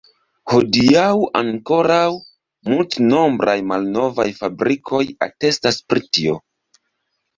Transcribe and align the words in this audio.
Hodiaŭ 0.51 1.09
ankoraŭ 1.41 2.07
multnombraj 2.73 3.57
malnovaj 3.75 4.27
fabrikoj 4.41 5.03
atestas 5.27 5.79
pri 5.93 6.07
tio. 6.19 6.39